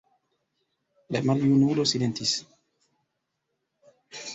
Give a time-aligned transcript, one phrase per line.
[1.17, 2.35] La maljunulo silentis.